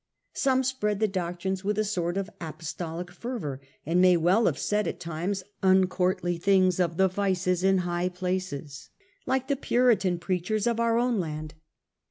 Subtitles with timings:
[0.33, 4.87] Some spread the doctrines with a sort of apostolic fervour, and may well have said
[4.87, 8.89] at times uncourtly things of the vices in high places,
[9.27, 11.53] like the Puritan preachers of our own land.